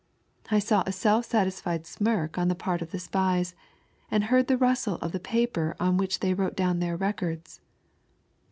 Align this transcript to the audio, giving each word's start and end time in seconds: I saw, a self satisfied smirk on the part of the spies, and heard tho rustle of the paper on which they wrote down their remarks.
I 0.49 0.57
saw, 0.57 0.81
a 0.87 0.91
self 0.91 1.25
satisfied 1.25 1.85
smirk 1.85 2.35
on 2.35 2.47
the 2.47 2.55
part 2.55 2.81
of 2.81 2.89
the 2.89 2.97
spies, 2.97 3.53
and 4.09 4.23
heard 4.23 4.47
tho 4.47 4.55
rustle 4.55 4.95
of 4.95 5.11
the 5.11 5.19
paper 5.19 5.75
on 5.79 5.97
which 5.97 6.21
they 6.21 6.33
wrote 6.33 6.55
down 6.55 6.79
their 6.79 6.97
remarks. 6.97 7.61